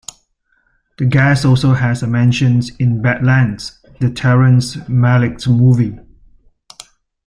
[0.97, 5.99] The gas also has a mention in "Badlands," the Terrence Malick movie.